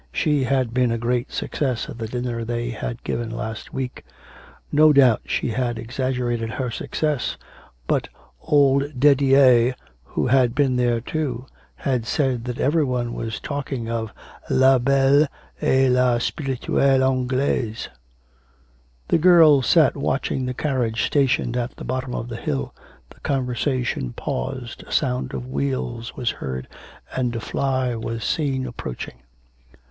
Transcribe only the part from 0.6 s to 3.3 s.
been a great success at the dinner they had given